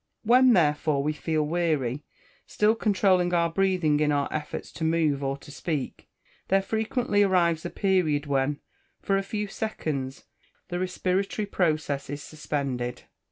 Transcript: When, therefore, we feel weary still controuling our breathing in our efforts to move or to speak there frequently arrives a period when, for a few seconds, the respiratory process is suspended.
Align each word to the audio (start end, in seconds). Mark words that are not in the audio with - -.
When, 0.23 0.53
therefore, 0.53 1.03
we 1.03 1.13
feel 1.13 1.43
weary 1.43 2.01
still 2.47 2.73
controuling 2.73 3.35
our 3.35 3.51
breathing 3.51 3.99
in 3.99 4.11
our 4.11 4.27
efforts 4.33 4.71
to 4.71 4.83
move 4.83 5.23
or 5.23 5.37
to 5.37 5.51
speak 5.51 6.09
there 6.47 6.63
frequently 6.63 7.21
arrives 7.21 7.67
a 7.67 7.69
period 7.69 8.25
when, 8.25 8.61
for 8.99 9.15
a 9.15 9.21
few 9.21 9.45
seconds, 9.47 10.25
the 10.69 10.79
respiratory 10.79 11.45
process 11.45 12.09
is 12.09 12.23
suspended. 12.23 13.03